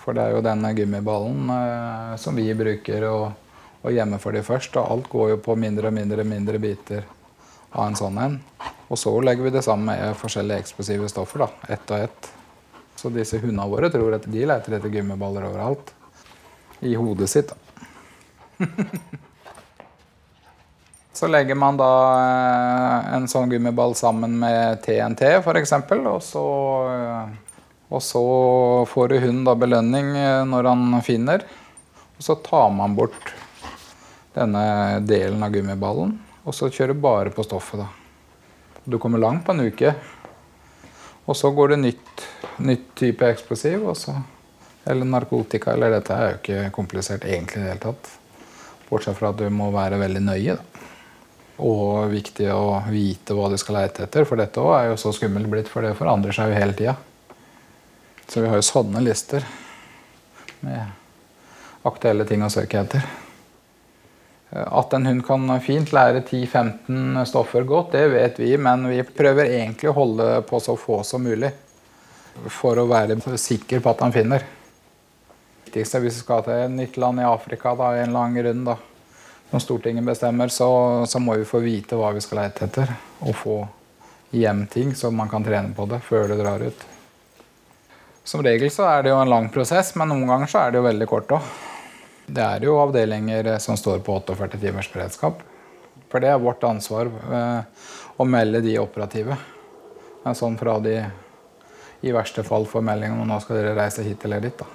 For 0.00 0.16
det 0.16 0.24
er 0.24 0.34
jo 0.34 0.42
denne 0.42 0.72
gummiballen 0.74 1.50
eh, 1.54 2.16
som 2.18 2.34
vi 2.34 2.48
bruker 2.56 3.06
å, 3.10 3.18
gjemme 3.86 4.18
for 4.20 4.36
de 4.36 4.42
først. 4.44 4.76
Og 4.80 4.90
alt 4.90 5.08
går 5.12 5.34
jo 5.34 5.40
på 5.44 5.56
mindre 5.56 5.88
og 5.88 5.96
mindre, 5.96 6.26
mindre 6.26 6.58
biter 6.60 7.06
av 7.70 7.86
en 7.86 7.96
sånn 7.96 8.18
en. 8.20 8.40
Og 8.90 8.98
så 8.98 9.12
legger 9.22 9.46
vi 9.46 9.54
det 9.54 9.62
sammen 9.62 9.86
med 9.92 10.18
forskjellige 10.18 10.64
eksplosive 10.64 11.08
stoffer. 11.08 11.46
da, 11.46 11.74
Ett 11.74 11.90
og 11.90 11.98
ett. 11.98 12.30
Så 12.98 13.08
disse 13.14 13.38
hundene 13.38 13.68
våre 13.70 13.90
tror 13.90 14.16
at 14.18 14.26
de 14.26 14.46
leter 14.46 14.76
etter 14.76 14.92
gummiballer 14.92 15.46
overalt. 15.48 15.92
I 16.80 16.94
hodet 16.98 17.30
sitt, 17.30 17.52
da. 17.52 18.66
så 21.20 21.28
legger 21.28 21.54
man 21.54 21.78
da 21.80 21.92
eh, 22.16 23.14
en 23.16 23.28
sånn 23.28 23.52
gummiball 23.52 23.94
sammen 23.96 24.38
med 24.40 24.82
TNT, 24.84 25.38
f.eks., 25.38 25.72
og 26.00 26.20
så 26.24 26.44
eh, 26.88 27.38
og 27.90 28.02
så 28.02 28.22
får 28.86 29.16
hunden 29.18 29.46
da 29.46 29.56
belønning 29.58 30.12
eh, 30.16 30.42
når 30.46 30.68
han 30.70 31.00
finner. 31.02 31.42
Og 32.18 32.22
så 32.22 32.36
tar 32.44 32.70
man 32.74 32.94
bort 32.94 33.32
denne 34.36 35.00
delen 35.02 35.42
av 35.42 35.50
gummiballen, 35.50 36.14
og 36.46 36.54
så 36.54 36.70
kjører 36.70 36.94
bare 36.94 37.32
på 37.34 37.42
stoffet. 37.42 37.82
da. 37.82 37.99
Du 38.90 38.98
kommer 38.98 39.22
langt 39.22 39.44
på 39.46 39.54
en 39.54 39.68
uke. 39.70 39.94
Og 41.30 41.36
så 41.38 41.52
går 41.54 41.74
det 41.74 41.82
nytt 41.84 42.10
nytt 42.60 42.94
type 42.94 43.26
eksplosiv. 43.26 43.88
Også. 43.88 44.14
Eller 44.84 45.04
narkotika. 45.04 45.72
Eller 45.72 45.94
dette 45.94 46.16
er 46.16 46.30
jo 46.30 46.40
ikke 46.40 46.72
komplisert 46.74 47.24
egentlig 47.24 47.60
i 47.60 47.64
det 47.64 47.72
hele 47.72 47.84
tatt. 47.84 48.10
Bortsett 48.88 49.18
fra 49.18 49.30
at 49.30 49.38
du 49.38 49.46
må 49.54 49.70
være 49.74 50.00
veldig 50.00 50.24
nøye. 50.26 50.56
Da. 50.56 50.86
Og 51.60 52.08
viktig 52.10 52.48
å 52.54 52.80
vite 52.88 53.36
hva 53.36 53.50
du 53.52 53.58
skal 53.60 53.82
leite 53.82 54.06
etter. 54.06 54.26
For 54.28 54.40
dette 54.40 54.62
òg 54.64 54.74
er 54.78 54.90
jo 54.90 55.00
så 55.00 55.12
skummelt 55.14 55.50
blitt, 55.52 55.68
for 55.68 55.84
det 55.84 55.96
forandrer 55.98 56.34
seg 56.36 56.50
jo 56.50 56.60
hele 56.60 56.76
tida. 56.76 56.96
Så 58.30 58.40
vi 58.40 58.48
har 58.48 58.56
jo 58.56 58.64
sånne 58.64 59.02
lister 59.04 59.44
med 60.64 61.84
aktuelle 61.88 62.24
ting 62.28 62.42
å 62.44 62.52
søke 62.52 62.80
etter. 62.80 63.04
At 64.50 64.92
en 64.96 65.06
hund 65.06 65.22
kan 65.26 65.50
fint 65.62 65.92
lære 65.94 66.24
10-15 66.24 67.24
stoffer 67.30 67.62
godt, 67.62 67.92
det 67.94 68.08
vet 68.10 68.38
vi, 68.42 68.56
men 68.58 68.88
vi 68.90 69.02
prøver 69.06 69.46
egentlig 69.46 69.92
å 69.92 69.98
holde 70.00 70.30
på 70.48 70.58
så 70.62 70.74
få 70.78 71.04
som 71.06 71.22
mulig 71.22 71.52
for 72.50 72.78
å 72.78 72.88
være 72.90 73.18
sikker 73.38 73.82
på 73.82 73.92
at 73.92 74.02
han 74.02 74.14
finner. 74.14 74.42
Det 74.42 75.70
viktigste 75.70 76.00
hvis 76.02 76.18
vi 76.18 76.24
skal 76.24 76.42
til 76.42 76.64
et 76.64 76.72
nytt 76.74 76.98
land 76.98 77.22
i 77.22 77.28
Afrika 77.28 77.76
da, 77.78 77.92
en 78.00 78.16
lang 78.16 78.34
rund, 78.42 78.66
da, 78.66 78.76
når 79.52 79.62
Stortinget 79.62 80.06
bestemmer, 80.06 80.50
så, 80.50 80.70
så, 81.06 81.22
må 81.22 81.36
vi 81.38 81.46
få 81.46 81.62
vite 81.62 81.98
hva 81.98 82.10
vi 82.14 82.22
skal 82.22 82.42
lete 82.42 82.66
etter. 82.66 82.90
Og 83.22 83.36
få 83.38 83.56
hjem 84.34 84.64
ting 84.70 84.94
så 84.98 85.10
man 85.14 85.30
kan 85.30 85.46
trene 85.46 85.74
på 85.74 85.86
det 85.90 86.02
før 86.06 86.26
det 86.30 86.40
drar 86.42 86.62
ut. 86.62 86.86
Som 88.26 88.42
regel 88.46 88.70
så 88.70 88.86
er 88.90 89.02
det 89.06 89.14
jo 89.14 89.22
en 89.22 89.30
lang 89.30 89.50
prosess, 89.50 89.94
men 89.98 90.10
noen 90.10 90.26
ganger 90.30 90.50
så 90.50 90.64
er 90.64 90.70
det 90.70 90.82
jo 90.82 90.86
veldig 90.90 91.10
kort 91.10 91.38
òg. 91.38 91.54
Det 92.30 92.42
er 92.44 92.62
jo 92.62 92.76
avdelinger 92.78 93.56
som 93.58 93.78
står 93.78 94.04
på 94.06 94.14
48 94.20 94.58
timers 94.62 94.90
beredskap. 94.92 95.40
For 96.10 96.22
det 96.22 96.30
er 96.30 96.42
vårt 96.42 96.62
ansvar 96.66 97.10
eh, 97.10 97.86
å 98.18 98.26
melde 98.26 98.62
de 98.62 98.76
operative. 98.82 99.36
En 100.26 100.36
sånn 100.36 100.58
fra 100.60 100.76
de 100.82 100.98
i 102.00 102.12
verste 102.14 102.44
fall 102.46 102.66
får 102.68 102.84
melding 102.86 103.16
om 103.16 103.26
nå 103.28 103.38
skal 103.42 103.60
dere 103.60 103.76
reise 103.78 104.04
hit 104.06 104.24
eller 104.24 104.44
dit. 104.44 104.62
Da. 104.62 104.68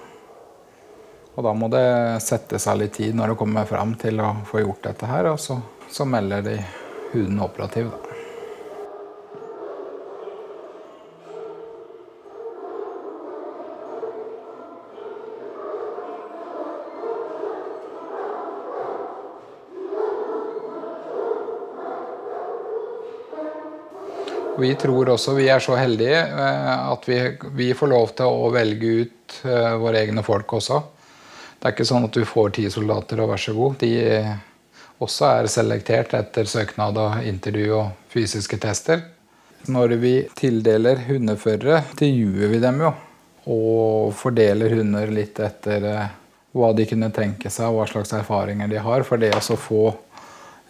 Og 1.35 1.43
da 1.43 1.53
må 1.57 1.69
det 1.71 1.85
sette 2.23 2.59
seg 2.61 2.79
litt 2.79 2.95
tid 2.99 3.15
når 3.17 3.33
det 3.33 3.39
kommer 3.41 3.67
fram 3.69 3.95
til 3.99 4.21
å 4.23 4.31
få 4.47 4.63
gjort 4.63 4.83
dette 4.87 5.09
her, 5.09 5.31
og 5.33 5.39
så, 5.41 5.59
så 5.91 6.07
melder 6.07 6.45
de 6.45 6.59
huden 7.13 7.41
operativ. 7.43 7.91
Da. 7.91 8.04
Vi 24.57 24.75
tror 24.75 25.09
også 25.09 25.33
vi 25.35 25.49
er 25.51 25.59
så 25.59 25.75
heldige 25.75 26.15
eh, 26.15 26.91
at 26.91 27.07
vi, 27.09 27.19
vi 27.57 27.73
får 27.75 27.91
lov 27.91 28.13
til 28.15 28.31
å 28.31 28.51
velge 28.53 28.91
ut 29.01 29.39
uh, 29.43 29.75
våre 29.81 30.03
egne 30.05 30.23
folk 30.23 30.53
også. 30.55 30.79
Det 31.59 31.67
er 31.67 31.75
ikke 31.75 31.87
sånn 31.87 32.07
at 32.07 32.15
du 32.15 32.23
får 32.27 32.53
ti 32.55 32.67
soldater 32.71 33.19
og 33.19 33.33
vær 33.33 33.41
så 33.41 33.55
god. 33.57 33.81
De 33.81 33.91
også 35.03 35.27
er 35.27 35.49
selektert 35.51 36.13
etter 36.15 36.47
søknad 36.47 36.97
og 37.01 37.27
intervju 37.27 37.73
og 37.75 38.09
fysiske 38.13 38.59
tester. 38.61 39.01
Når 39.67 39.95
vi 39.99 40.13
tildeler 40.37 41.01
hundeførere, 41.07 41.81
intervjuer 41.95 42.53
vi 42.53 42.59
dem 42.63 42.83
jo. 42.85 42.91
Og 43.51 44.13
fordeler 44.15 44.77
hunder 44.77 45.11
litt 45.13 45.41
etter 45.41 45.87
hva 46.55 46.69
de 46.77 46.85
kunne 46.87 47.09
tenke 47.13 47.49
seg, 47.51 47.71
og 47.71 47.81
hva 47.81 47.87
slags 47.89 48.13
erfaringer 48.15 48.69
de 48.71 48.79
har. 48.81 49.03
For 49.07 49.21
det 49.21 49.33
å 49.35 49.57
få 49.59 49.87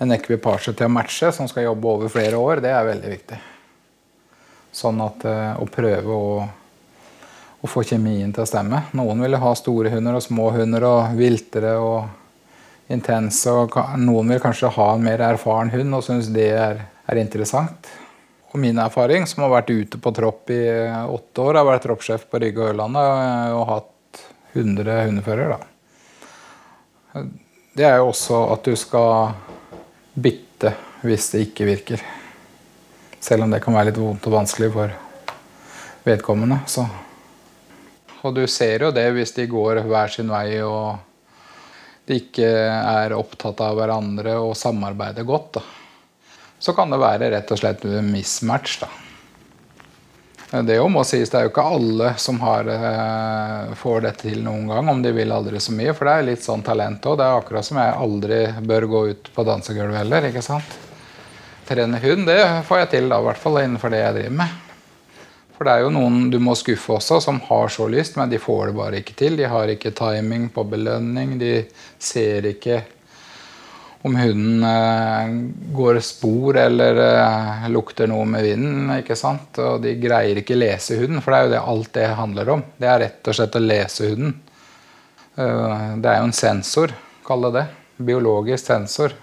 en 0.02 0.16
ekvipasje 0.16 0.74
til 0.74 0.90
å 0.90 0.96
matche, 0.96 1.34
som 1.36 1.50
skal 1.52 1.70
jobbe 1.70 1.92
over 1.92 2.14
flere 2.14 2.40
år, 2.40 2.64
det 2.64 2.72
er 2.72 2.88
veldig 2.88 3.12
viktig. 3.18 3.42
Sånn 4.76 5.00
at 5.04 5.24
eh, 5.28 5.56
å 5.56 5.66
prøve 5.72 6.12
å, 6.16 6.32
å, 7.62 7.68
få 7.70 7.84
kjemien 7.88 8.34
til 8.36 8.44
å 8.44 8.50
stemme. 8.50 8.82
Noen 8.98 9.24
vil 9.24 9.38
ha 9.40 9.54
store 9.56 9.94
hunder 9.94 10.18
og 10.18 10.26
små 10.26 10.50
hunder 10.56 10.84
og 10.90 11.16
viltere 11.16 11.78
og 11.80 12.92
intense. 12.92 13.52
Og 13.52 13.78
noen 14.02 14.34
vil 14.34 14.42
kanskje 14.44 14.74
ha 14.76 14.90
en 14.94 15.06
mer 15.06 15.24
erfaren 15.30 15.72
hund 15.72 15.96
og 15.96 16.04
synes 16.08 16.28
det 16.36 16.50
er, 16.58 16.84
er 17.08 17.22
interessant. 17.22 17.88
Og 18.52 18.60
min 18.64 18.80
erfaring, 18.80 19.24
som 19.28 19.46
har 19.46 19.54
vært 19.58 19.72
ute 19.72 20.00
på 20.00 20.12
tropp 20.16 20.52
i 20.52 20.62
åtte 20.90 21.44
år, 21.44 21.62
har 21.62 21.70
vært 21.72 21.88
troppssjef 21.88 22.28
på 22.32 22.44
Rygge 22.44 22.64
og 22.64 22.74
Ørlandet 22.74 23.10
eh, 23.24 23.56
og 23.56 23.66
hatt 23.72 24.22
100 24.56 25.00
hundeførere. 25.08 25.62
Det 27.76 27.88
er 27.88 27.98
jo 28.00 28.12
også 28.12 28.44
at 28.52 28.68
du 28.68 28.76
skal 28.80 29.34
bytte 30.16 30.72
hvis 31.06 31.32
det 31.32 31.48
ikke 31.48 31.68
virker. 31.72 32.06
Selv 33.26 33.48
om 33.48 33.54
det 33.54 33.64
kan 33.64 33.74
være 33.74 33.90
litt 33.90 33.98
vondt 33.98 34.28
og 34.30 34.36
vanskelig 34.36 34.70
for 34.76 34.92
vedkommende. 36.06 36.60
Så. 36.70 36.86
Og 38.22 38.36
du 38.38 38.44
ser 38.50 38.86
jo 38.86 38.92
det 38.94 39.08
hvis 39.16 39.34
de 39.34 39.48
går 39.50 39.82
hver 39.90 40.14
sin 40.14 40.30
vei 40.30 40.60
og 40.62 41.00
de 42.06 42.20
ikke 42.22 42.46
er 42.46 43.16
opptatt 43.18 43.64
av 43.66 43.80
hverandre 43.80 44.38
og 44.38 44.54
samarbeider 44.58 45.26
godt. 45.26 45.58
Da. 45.58 45.64
Så 46.62 46.76
kan 46.78 46.94
det 46.94 47.02
være 47.02 47.32
rett 47.34 47.50
og 47.50 47.62
slett 47.62 47.86
mismatch. 48.06 48.78
da. 48.84 48.92
Det 50.62 50.78
må 50.88 51.02
sies, 51.04 51.32
det 51.34 51.40
er 51.40 51.48
jo 51.48 51.52
ikke 51.52 51.66
alle 51.66 52.12
som 52.22 52.38
har, 52.46 52.70
eh, 52.70 53.74
får 53.76 54.02
dette 54.06 54.30
til 54.30 54.44
noen 54.46 54.68
gang, 54.70 54.90
om 54.90 55.02
de 55.02 55.12
vil 55.12 55.34
aldri 55.34 55.60
så 55.60 55.74
mye. 55.74 55.94
For 55.94 56.06
det 56.06 56.14
er 56.14 56.30
litt 56.30 56.46
sånn 56.46 56.64
talent 56.64 57.02
òg. 57.02 57.18
Det 57.18 57.26
er 57.26 57.40
akkurat 57.42 57.66
som 57.66 57.78
jeg 57.82 57.98
aldri 58.06 58.42
bør 58.62 58.88
gå 58.94 59.08
ut 59.10 59.30
på 59.34 59.44
dansegulvet 59.44 59.98
heller. 59.98 60.30
ikke 60.30 60.46
sant? 60.46 60.78
Trene 61.68 62.00
hund, 62.04 62.28
det 62.30 62.40
får 62.68 62.84
jeg 62.84 62.92
til, 62.96 63.10
da, 63.12 63.20
i 63.20 63.28
hvert 63.30 63.42
fall 63.42 63.62
innenfor 63.64 63.94
det 63.94 64.02
jeg 64.04 64.18
driver 64.20 64.40
med. 64.44 64.62
For 65.56 65.68
det 65.68 65.74
er 65.74 65.86
jo 65.86 65.94
noen 65.96 66.26
du 66.34 66.38
må 66.44 66.56
skuffe 66.60 66.98
også, 66.98 67.22
som 67.24 67.40
har 67.48 67.72
så 67.72 67.88
lyst, 67.88 68.18
men 68.20 68.32
de 68.32 68.42
får 68.42 68.68
det 68.70 68.76
bare 68.76 69.00
ikke 69.00 69.16
til. 69.16 69.38
De 69.40 69.48
har 69.48 69.72
ikke 69.72 69.94
timing 69.96 70.50
på 70.52 70.66
belønning. 70.68 71.38
De 71.40 71.54
ser 72.02 72.50
ikke 72.52 72.82
om 74.06 74.16
hunden 74.20 74.64
eh, 74.68 75.30
går 75.74 76.00
spor 76.06 76.60
eller 76.62 77.00
eh, 77.06 77.70
lukter 77.74 78.12
noe 78.12 78.28
med 78.30 78.46
vinden. 78.46 78.92
ikke 79.00 79.18
sant? 79.18 79.58
Og 79.64 79.80
de 79.82 79.96
greier 79.98 80.44
ikke 80.44 80.60
lese 80.60 81.00
hunden, 81.00 81.24
for 81.26 81.34
det 81.34 81.40
er 81.40 81.48
jo 81.48 81.54
det 81.56 81.64
alt 81.74 81.94
det 81.96 82.12
handler 82.20 82.52
om. 82.58 82.66
Det 82.78 82.92
er 82.92 83.02
rett 83.08 83.32
og 83.32 83.40
slett 83.40 83.58
å 83.58 83.64
lese 83.64 84.12
hunden. 84.12 84.36
Eh, 85.40 85.88
det 86.04 86.12
er 86.12 86.20
jo 86.20 86.28
en 86.28 86.36
sensor, 86.36 86.94
kall 87.26 87.48
det 87.48 87.56
det. 87.58 87.66
Biologisk 88.12 88.68
sensor. 88.68 89.16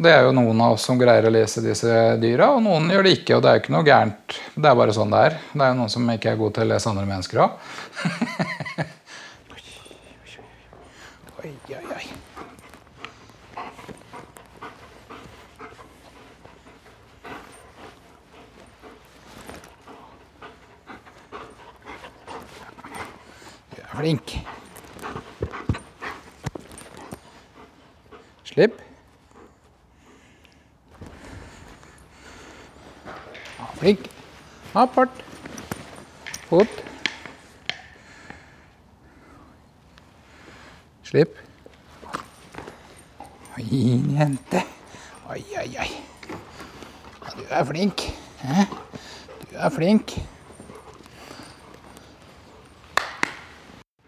Og 0.00 0.04
det 0.06 0.14
er 0.16 0.22
jo 0.24 0.30
noen 0.32 0.56
av 0.64 0.78
oss 0.78 0.86
som 0.88 0.96
greier 0.96 1.26
å 1.28 1.30
lese 1.34 1.60
disse 1.60 1.92
dyra, 2.16 2.46
og 2.56 2.62
noen 2.64 2.86
gjør 2.88 3.04
det 3.04 3.10
ikke. 3.18 3.36
Og 3.36 3.42
det 3.44 3.50
er 3.50 3.58
jo 3.58 3.60
ikke 3.60 3.74
noe 3.74 3.84
gærent. 3.84 4.36
Det 4.56 4.70
er 4.70 4.78
bare 4.78 4.94
sånn 4.96 5.12
det 5.12 5.20
er. 5.26 5.36
Det 5.52 5.60
er 5.60 5.74
jo 5.74 5.76
noen 5.76 5.92
som 5.92 6.08
ikke 6.08 6.30
er 6.32 6.38
gode 6.40 6.56
til 6.56 6.64
å 6.64 6.70
lese 6.72 6.88
andre 6.88 7.04
mennesker 7.04 7.36
òg. 7.44 7.50
oi, 11.44 11.52
oi, 11.76 11.84
flink. 24.00 24.40
Slipp. 28.48 28.80
Flink. 33.80 34.08
Opp, 34.74 34.94
fart. 34.94 35.22
Fot. 36.48 36.68
Slipp. 41.02 41.38
Fin 43.56 44.04
jente. 44.18 44.60
Oi, 45.30 45.42
oi, 45.62 45.70
oi. 45.80 45.90
Du 47.36 47.42
er 47.48 47.64
flink. 47.64 48.04
Du 49.48 49.56
er 49.56 49.72
flink. 49.74 50.14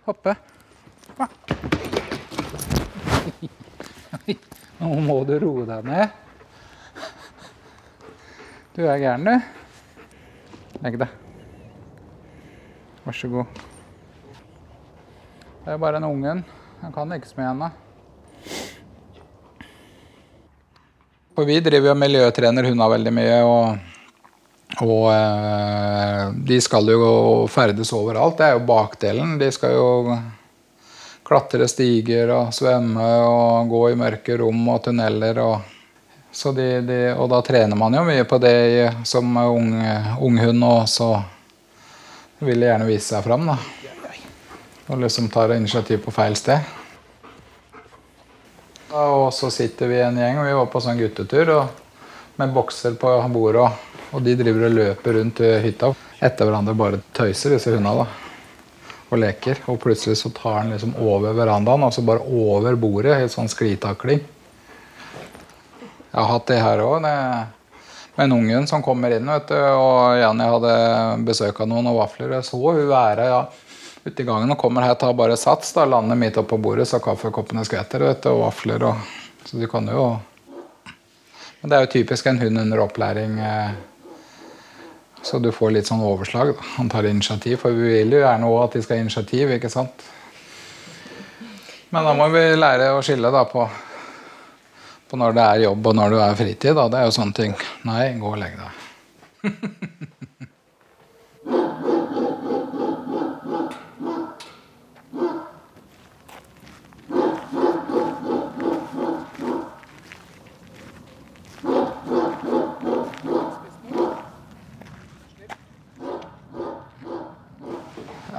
Hoppe. 0.05 0.37
Nå 4.83 4.93
må 5.07 5.19
du 5.25 5.37
roe 5.43 5.65
deg 5.67 5.89
ned. 5.89 6.07
Du 8.77 8.85
er 8.87 8.99
gæren, 8.99 9.27
du. 9.27 9.62
Legg 10.83 10.99
deg. 10.99 11.15
Vær 13.05 13.15
så 13.15 13.31
god. 13.31 13.63
Det 15.63 15.71
er 15.71 15.79
bare 15.79 16.01
en 16.03 16.09
ungen. 16.09 16.43
Han 16.83 16.95
kan 16.95 17.15
ikke 17.15 17.37
mye 17.39 17.53
ennå. 17.53 17.71
For 21.33 21.49
vi 21.49 21.61
driver 21.65 21.93
jo 21.93 21.97
miljøtrener 21.97 22.67
hundene 22.69 22.93
veldig 22.97 23.15
mye. 23.15 23.41
og 23.47 23.89
og 24.81 25.11
eh, 25.13 26.31
de 26.49 26.57
skal 26.65 26.89
jo 26.89 27.47
ferdes 27.53 27.93
overalt. 27.93 28.39
Det 28.39 28.47
er 28.47 28.55
jo 28.57 28.67
bakdelen. 28.67 29.35
De 29.41 29.51
skal 29.53 29.75
jo 29.77 29.89
klatre 31.29 31.69
stiger 31.69 32.33
og 32.33 32.55
svømme 32.57 33.05
og 33.27 33.69
gå 33.71 33.83
i 33.93 33.99
mørke 34.01 34.39
rom 34.41 34.65
og 34.73 34.81
tunneler. 34.87 35.43
Og, 35.45 35.82
de, 36.57 36.67
de, 36.81 36.99
og 37.13 37.29
da 37.29 37.43
trener 37.45 37.77
man 37.77 37.95
jo 37.95 38.05
mye 38.09 38.25
på 38.25 38.39
det 38.41 38.57
som 39.09 39.37
ung, 39.37 39.75
ung 40.21 40.39
hund, 40.41 40.65
og 40.65 40.89
så 40.89 41.11
vil 42.43 42.61
de 42.61 42.71
gjerne 42.71 42.89
vise 42.89 43.13
seg 43.13 43.25
fram. 43.27 43.47
da. 43.51 43.59
Og 44.89 44.99
liksom 45.05 45.29
tar 45.31 45.55
initiativ 45.55 46.03
på 46.05 46.15
feil 46.15 46.37
sted. 46.37 46.61
Og 48.93 49.31
så 49.33 49.51
sitter 49.53 49.89
vi 49.89 50.03
en 50.05 50.19
gjeng, 50.19 50.41
og 50.41 50.49
vi 50.49 50.59
var 50.59 50.69
på 50.73 50.83
sånn 50.85 51.01
guttetur 51.01 51.55
og, 51.59 51.81
med 52.41 52.53
bokser 52.53 52.97
på 52.99 53.13
bordet. 53.33 53.69
og 53.69 53.93
og 54.13 54.21
de 54.21 54.35
driver 54.37 54.67
og 54.69 54.75
løper 54.77 55.17
rundt 55.17 55.41
hytta 55.65 55.89
etter 56.23 56.49
hverandre 56.49 56.75
bare 56.77 57.01
tøyser, 57.17 57.55
disse 57.55 57.73
hundene. 57.73 58.05
da. 58.05 58.91
Og 59.13 59.21
leker. 59.21 59.63
Og 59.73 59.79
plutselig 59.81 60.19
så 60.21 60.31
tar 60.37 60.59
han 60.61 60.73
liksom 60.75 60.95
over 61.01 61.33
verandaen, 61.37 61.85
altså 61.85 62.05
bare 62.05 62.25
over 62.25 62.77
bordet. 62.77 63.17
Helt 63.21 63.33
sånn 63.33 63.49
sklitakling. 63.49 64.21
Jeg 66.13 66.21
har 66.21 66.29
hatt 66.29 66.49
det 66.51 66.61
her 66.61 66.81
òg. 66.85 67.01
Med 67.03 68.25
en 68.27 68.33
ungen 68.37 68.67
som 68.69 68.83
kommer 68.85 69.15
inn, 69.17 69.29
vet 69.33 69.49
du, 69.49 69.57
og 69.57 70.19
Jenny 70.21 70.45
hadde 70.45 70.73
besøk 71.25 71.63
av 71.65 71.71
noen 71.71 71.89
og 71.89 72.03
vafler. 72.03 72.35
Jeg 72.37 72.45
så 72.45 72.59
hun 72.61 72.83
være 72.91 73.29
ja, 73.31 73.39
ute 74.05 74.21
i 74.21 74.27
gangen 74.29 74.53
og 74.53 74.59
kommer 74.61 74.85
her, 74.85 74.99
tar 75.01 75.15
bare 75.17 75.39
sats, 75.41 75.71
da, 75.73 75.87
lander 75.89 76.19
midt 76.21 76.37
oppå 76.43 76.59
bordet, 76.61 76.85
så 76.91 77.01
kaffekoppene 77.01 77.65
skvetter, 77.65 78.05
og 78.29 78.43
vafler 78.43 78.85
og 78.91 79.09
Så 79.43 79.59
du 79.59 79.67
kan 79.67 79.89
jo 79.89 80.21
Men 81.63 81.71
det 81.71 81.77
er 81.77 81.81
jo 81.83 81.91
typisk 81.91 82.27
en 82.27 82.39
hund 82.39 82.59
under 82.59 82.81
opplæring. 82.83 83.39
Eh, 83.39 83.71
så 85.23 85.39
du 85.39 85.53
får 85.55 85.71
litt 85.71 85.87
sånn 85.87 86.03
overslag. 86.03 86.57
Da. 86.57 86.65
Han 86.77 86.89
tar 86.91 87.07
initiativ, 87.07 87.61
for 87.63 87.71
vi 87.71 87.93
vil 87.95 88.17
jo 88.17 88.23
gjerne 88.25 88.49
òg 88.51 88.65
at 88.65 88.73
de 88.75 88.83
skal 88.83 88.99
ha 88.99 89.05
initiativ. 89.05 89.51
ikke 89.55 89.71
sant? 89.71 90.03
Men 91.91 92.05
da 92.05 92.15
må 92.19 92.27
vi 92.35 92.43
lære 92.59 92.91
å 92.97 93.03
skille 93.07 93.31
da 93.31 93.45
på, 93.47 93.69
på 95.13 95.19
når 95.21 95.35
det 95.37 95.45
er 95.45 95.67
jobb 95.67 95.91
og 95.91 95.97
når 95.99 96.15
det 96.15 96.23
er 96.25 96.39
fritid. 96.41 96.79
Da. 96.79 96.89
Det 96.89 97.01
er 97.03 97.11
jo 97.11 97.17
sånne 97.19 97.37
ting. 97.37 97.53
Nei, 97.85 98.05
gå 98.17 98.33
og 98.33 98.41
legg 98.41 98.57
deg. 98.57 98.79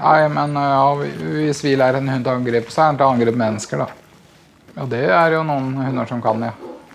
Nei, 0.04 0.28
men 0.34 0.58
ja, 0.58 0.88
hvis 0.98 1.62
vi 1.64 1.78
lærer 1.78 2.02
en 2.02 2.10
hund 2.12 2.28
å 2.28 2.34
angripe, 2.36 2.74
så 2.74 2.84
er 2.84 2.92
den 2.92 3.00
til 3.00 3.06
å 3.06 3.14
angripe 3.14 3.40
mennesker, 3.40 3.86
da. 3.86 4.03
Og 4.74 4.90
det 4.90 5.06
er 5.06 5.36
jo 5.36 5.44
noen 5.46 5.76
hunder 5.78 6.10
som 6.10 6.22
kan, 6.24 6.42
ja. 6.42 6.54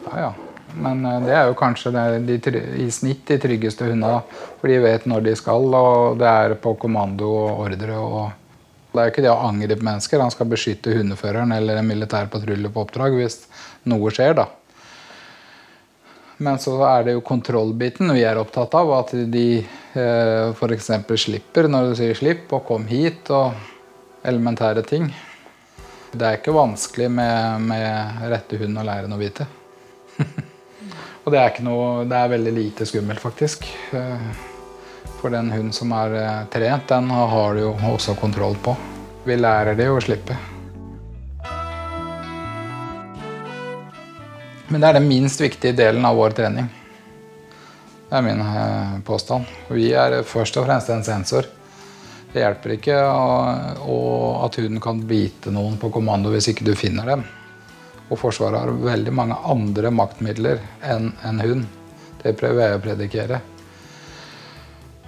ja, 0.08 0.20
ja. 0.26 0.34
Men 0.78 1.02
det 1.24 1.32
er 1.34 1.48
jo 1.48 1.56
kanskje 1.58 1.92
de, 1.94 2.36
i 2.82 2.88
snitt 2.92 3.24
de 3.30 3.38
tryggeste 3.40 3.86
hundene. 3.88 4.20
For 4.60 4.70
de 4.70 4.80
vet 4.82 5.06
når 5.10 5.24
de 5.26 5.34
skal, 5.38 5.64
og 5.74 6.18
det 6.20 6.28
er 6.28 6.54
på 6.62 6.74
kommando 6.80 7.30
og 7.30 7.64
ordre. 7.66 7.96
og 7.96 8.92
Det 8.92 9.00
er 9.00 9.08
jo 9.08 9.14
ikke 9.14 9.24
det 9.26 9.32
å 9.32 9.40
angripe 9.48 9.86
mennesker. 9.86 10.22
Han 10.22 10.34
skal 10.34 10.50
beskytte 10.50 10.94
hundeføreren 10.98 11.54
eller 11.56 11.80
en 11.80 11.88
militær 11.88 12.30
patrulje 12.32 12.70
på 12.72 12.84
oppdrag 12.84 13.16
hvis 13.18 13.40
noe 13.90 14.12
skjer, 14.14 14.36
da. 14.38 14.48
Men 16.38 16.60
så 16.62 16.76
er 16.86 17.08
det 17.08 17.16
jo 17.16 17.24
kontrollbiten 17.26 18.12
vi 18.14 18.22
er 18.26 18.38
opptatt 18.38 18.76
av. 18.78 18.92
At 19.00 19.14
de 19.32 19.46
eh, 19.58 20.50
f.eks. 20.52 20.92
slipper 21.24 21.66
når 21.70 21.90
du 21.90 21.98
sier 21.98 22.14
'slipp' 22.14 22.54
og 22.54 22.66
'kom 22.66 22.86
hit' 22.86 23.32
og 23.34 23.54
elementære 24.22 24.86
ting. 24.86 25.10
Det 26.08 26.24
er 26.24 26.38
ikke 26.38 26.54
vanskelig 26.56 27.10
med, 27.12 27.64
med 27.68 28.28
rette 28.32 28.56
hund 28.62 28.80
å 28.80 28.84
lære 28.86 29.10
noe 29.10 29.20
hvite. 29.20 29.44
og 31.24 31.34
det 31.34 31.40
er, 31.42 31.58
noe, 31.66 32.06
det 32.08 32.16
er, 32.16 32.30
veldig 32.32 32.52
lite 32.56 32.86
skummelt, 32.88 33.20
faktisk. 33.20 33.66
Eh, 33.92 34.30
for 35.20 35.34
den 35.34 35.50
hunden 35.52 35.74
som 35.76 35.92
er 35.92 36.16
eh, 36.16 36.46
trent, 36.52 36.88
den 36.88 37.10
har 37.12 37.58
du 37.58 37.66
jo 37.66 37.74
også 37.92 38.16
kontroll 38.16 38.56
på. 38.64 38.72
Vi 39.28 39.36
lærer 39.36 39.76
det 39.76 39.90
å 39.92 40.00
slippe. 40.00 40.38
Men 44.68 44.80
det 44.80 44.88
er 44.88 44.98
den 44.98 45.08
minst 45.08 45.40
viktige 45.40 45.76
delen 45.76 46.08
av 46.08 46.16
vår 46.16 46.36
trening. 46.40 46.72
Det 48.08 48.16
er 48.16 48.24
min 48.24 48.40
eh, 48.40 48.98
påstand. 49.04 49.44
Vi 49.76 49.90
er 49.92 50.22
først 50.24 50.56
og 50.56 50.64
fremst 50.64 50.88
en 50.92 51.04
sensor. 51.04 51.52
Det 52.32 52.42
hjelper 52.42 52.74
ikke 52.76 52.96
at 53.00 54.58
hunden 54.60 54.80
kan 54.84 55.00
bite 55.08 55.52
noen 55.54 55.78
på 55.80 55.90
kommando 55.94 56.32
hvis 56.34 56.50
ikke 56.52 56.66
du 56.68 56.74
finner 56.76 57.08
dem. 57.14 57.26
Og 58.08 58.20
Forsvaret 58.20 58.60
har 58.60 58.72
veldig 58.72 59.12
mange 59.12 59.36
andre 59.48 59.92
maktmidler 59.92 60.60
enn 60.84 61.12
en 61.24 61.40
hund. 61.44 61.68
Det 62.22 62.34
prøver 62.36 62.64
jeg 62.64 62.78
å 62.78 62.82
predikere. 62.84 63.40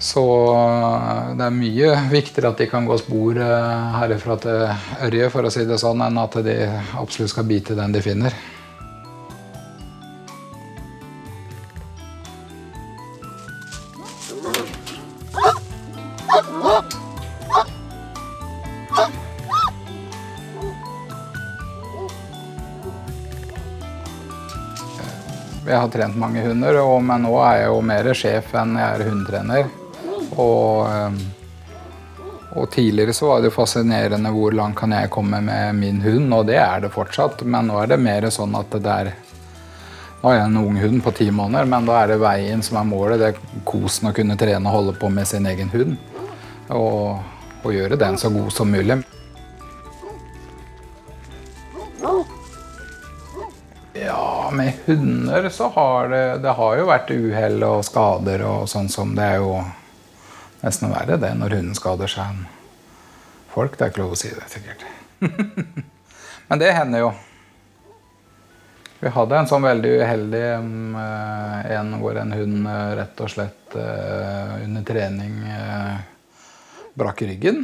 Så 0.00 0.22
eh, 0.56 1.32
det 1.36 1.44
er 1.44 1.52
mye 1.52 1.88
viktigere 2.08 2.54
at 2.54 2.62
de 2.62 2.68
kan 2.70 2.86
gå 2.88 2.96
spor 3.02 3.36
eh, 3.36 3.98
herifra 4.00 4.38
til 4.40 4.62
Ørje, 5.04 5.28
for 5.32 5.44
å 5.44 5.52
si 5.52 5.66
det 5.68 5.76
sånn, 5.82 6.00
enn 6.06 6.20
at 6.22 6.38
de 6.46 6.56
absolutt 6.96 7.34
skal 7.34 7.48
bite 7.48 7.76
den 7.76 7.92
de 7.92 8.00
finner. 8.04 8.36
Jeg 25.70 25.78
har 25.78 25.90
trent 25.92 26.16
mange 26.18 26.42
hunder, 26.42 26.80
men 26.98 27.22
nå 27.22 27.36
er 27.46 27.60
jeg 27.60 27.66
jo 27.70 27.82
mer 27.86 28.08
sjef 28.18 28.54
enn 28.58 28.72
jeg 28.74 28.86
er 28.96 29.04
hundetrener. 29.06 29.68
Og, 30.34 30.88
eh, 30.90 31.20
og, 32.56 32.64
tidligere 32.74 33.14
så 33.14 33.28
var 33.28 33.44
det 33.44 33.52
fascinerende 33.54 34.32
hvor 34.34 34.56
langt 34.58 34.80
kan 34.80 34.90
jeg 34.96 35.12
komme 35.14 35.38
med 35.46 35.78
min 35.78 36.00
hund, 36.02 36.26
og 36.34 36.48
det 36.48 36.58
er 36.58 36.82
det 36.82 36.90
fortsatt. 36.94 37.44
Men 37.46 37.70
nå 37.70 37.78
er 37.78 37.92
det 37.92 38.00
mer 38.02 38.26
sånn 38.34 38.56
at 38.58 38.74
det 38.78 38.96
er 38.96 39.12
Nå 40.20 40.28
har 40.28 40.34
jeg 40.36 40.48
en 40.50 40.56
ung 40.60 40.74
hund 40.76 40.98
på 41.00 41.14
ti 41.16 41.30
måneder, 41.32 41.64
men 41.64 41.86
da 41.88 41.94
er 42.02 42.10
det 42.10 42.18
veien 42.20 42.60
som 42.60 42.76
er 42.76 42.90
målet. 42.90 43.22
Det 43.22 43.30
er 43.30 43.62
kosen 43.64 44.10
å 44.10 44.12
kunne 44.12 44.36
trene 44.36 44.68
og 44.68 44.74
holde 44.74 44.92
på 45.00 45.08
med 45.08 45.24
sin 45.24 45.46
egen 45.48 45.70
hund. 45.72 45.94
Og, 46.76 47.22
og 47.62 47.72
gjøre 47.72 47.96
den 47.96 48.20
så 48.20 48.28
god 48.34 48.52
som 48.52 48.68
mulig. 48.68 48.98
Hunder 54.90 55.48
så 55.54 55.68
har 55.74 56.08
det, 56.10 56.24
det 56.44 56.54
har 56.58 56.76
jo 56.78 56.88
vært 56.88 57.12
uhell 57.14 57.62
og 57.66 57.84
skader 57.86 58.42
og 58.46 58.66
sånn 58.70 58.90
som 58.92 59.14
Det 59.16 59.24
er 59.24 59.40
jo 59.42 59.54
nesten 60.60 60.92
verre 60.92 61.16
det 61.20 61.30
når 61.38 61.56
hunden 61.56 61.78
skader 61.78 62.10
seg 62.10 62.34
enn 62.34 62.44
folk. 63.54 63.76
Det 63.76 63.86
er 63.86 63.92
ikke 63.92 64.02
lov 64.02 64.14
å 64.14 64.20
si 64.20 64.30
det, 64.34 64.46
sikkert. 64.52 64.84
Men 66.50 66.62
det 66.62 66.72
hender 66.76 67.04
jo. 67.06 67.10
Vi 69.00 69.12
hadde 69.14 69.38
en 69.38 69.48
sånn 69.48 69.64
veldig 69.64 69.92
uheldig 70.02 70.42
um, 70.60 70.96
en 71.00 71.94
hvor 72.02 72.18
en 72.20 72.34
hund 72.36 72.66
uh, 72.68 72.90
rett 72.98 73.22
og 73.24 73.30
slett 73.32 73.76
uh, 73.78 74.58
under 74.60 74.84
trening 74.84 75.38
brakk 76.98 77.22
ryggen. 77.24 77.62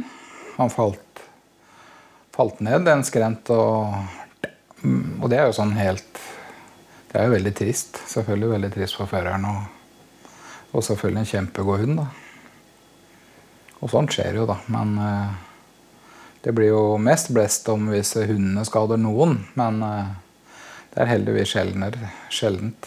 Han 0.55 0.73
falt, 0.73 1.21
falt 2.33 2.63
ned 2.65 2.89
en 2.89 3.05
skrent 3.05 3.51
og 3.53 3.93
Og 4.87 5.29
det 5.29 5.37
er 5.37 5.47
jo 5.49 5.55
sånn 5.57 5.73
helt 5.77 6.19
det 7.17 7.23
er 7.23 7.31
jo 7.31 7.33
veldig 7.33 7.51
trist. 7.57 7.97
Selvfølgelig 8.11 8.47
veldig 8.51 8.69
trist 8.75 8.93
for 8.99 9.09
føreren. 9.09 9.45
Og, 9.49 10.27
og, 10.69 10.83
selvfølgelig 10.85 11.23
en 11.23 11.29
kjempegod 11.31 11.79
hund. 11.81 11.95
da. 11.97 12.03
Og 13.81 13.89
sånt 13.89 14.13
skjer 14.13 14.37
jo, 14.37 14.43
da. 14.45 14.59
Men 14.69 14.91
uh, 15.01 15.31
det 16.45 16.53
blir 16.53 16.69
jo 16.69 16.83
mest 17.01 17.31
blest 17.33 17.65
om 17.73 17.89
hvis 17.89 18.13
hundene 18.19 18.61
skader 18.69 19.01
noen. 19.01 19.33
Men 19.57 19.81
uh, 19.81 20.11
det 20.93 21.01
er 21.01 21.09
heldigvis 21.15 21.55
sjeldent. 21.55 22.85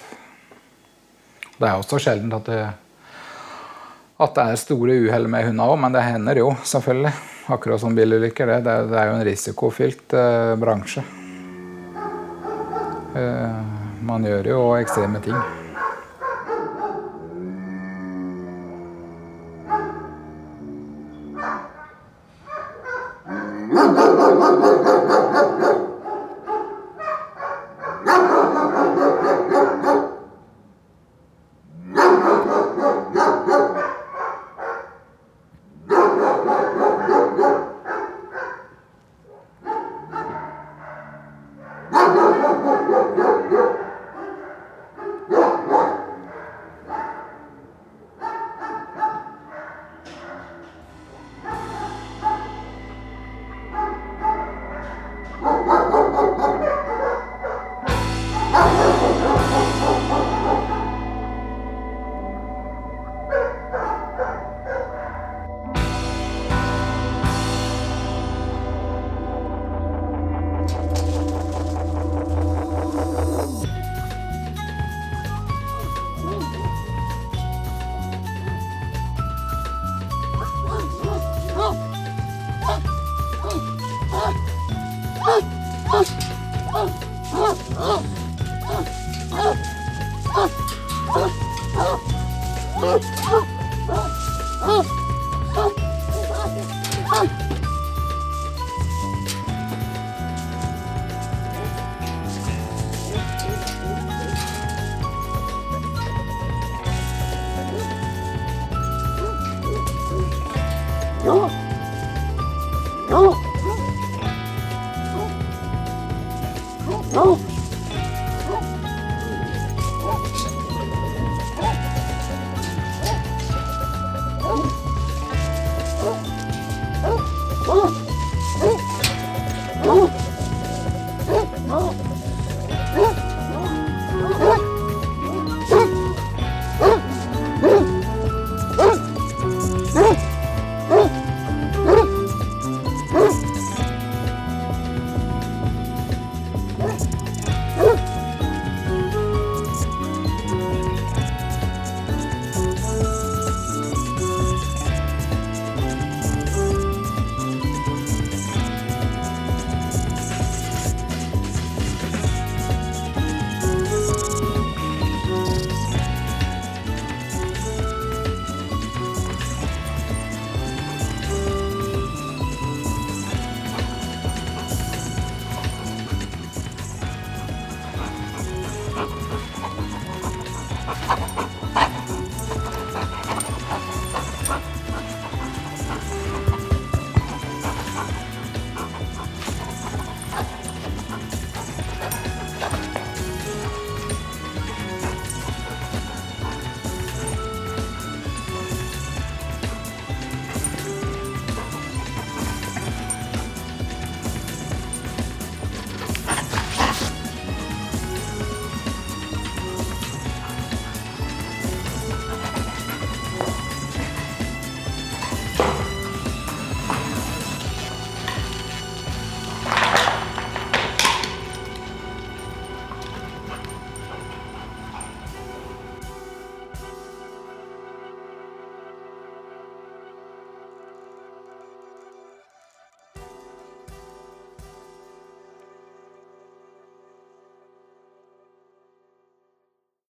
Det 1.59 1.67
er 1.67 1.75
også 1.75 1.99
sjeldent 1.99 2.39
at 2.39 2.53
det, 2.53 2.61
at 4.15 4.39
det 4.39 4.47
er 4.47 4.63
store 4.63 5.01
uhell 5.09 5.27
med 5.27 5.49
hundene 5.49 5.69
òg, 5.73 5.77
men 5.89 5.99
det 5.99 6.07
hender 6.07 6.45
jo, 6.45 6.55
selvfølgelig. 6.63 7.15
Akkurat 7.51 7.83
som 7.83 7.99
bilulykker. 7.99 8.55
Det, 8.55 8.63
det, 8.71 8.79
det 8.95 9.03
er 9.03 9.11
jo 9.11 9.19
en 9.19 9.29
risikofylt 9.33 10.15
uh, 10.15 10.55
bransje. 10.63 11.03
Uh, 13.11 13.80
man 14.01 14.25
gjør 14.25 14.49
jo 14.53 14.61
ekstreme 14.81 15.21
ting. 15.25 15.60